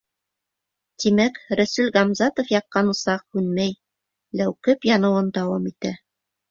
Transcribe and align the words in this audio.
Тимәк, 1.03 1.37
Рәсүл 1.59 1.91
Ғамзатов 1.99 2.51
яҡҡан 2.55 2.91
усаҡ 2.95 3.23
һүнмәй, 3.37 3.77
ләүкеп 4.43 4.93
яныуын 4.95 5.35
дауам 5.39 5.75
итә. 5.75 5.99